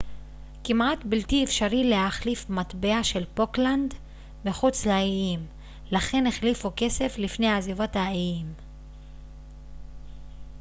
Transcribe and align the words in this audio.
כמעט 0.63 0.97
בלתי 1.05 1.43
אפשרי 1.43 1.83
להחליף 1.89 2.49
מטבע 2.49 3.03
של 3.03 3.25
פוקלנד 3.33 3.93
מחוץ 4.45 4.85
לאיים 4.85 5.45
לכן 5.91 6.27
החליפו 6.27 6.71
כסף 6.77 7.13
לפני 7.17 7.47
עזיבת 7.47 7.95
האיים 7.95 8.53